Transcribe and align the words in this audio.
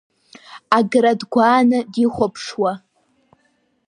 Агра 0.77 1.11
дгәааны 1.19 1.79
дихәаԥшуа. 1.93 2.71